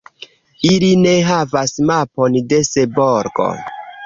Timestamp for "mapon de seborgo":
1.91-3.53